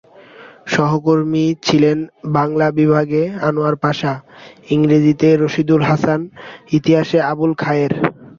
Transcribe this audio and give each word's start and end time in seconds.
সহকর্মী 0.67 1.45
ছিলেন 1.65 1.97
বাংলা 2.37 2.67
বিভাগে 2.79 3.23
আনোয়ার 3.47 3.75
পাশা, 3.83 4.13
ইংরেজিতে 4.69 5.29
রশীদুল 5.35 5.81
হাসান, 5.89 6.21
ইতিহাসে 6.77 7.17
আবুল 7.31 7.51
খায়ের। 7.61 7.93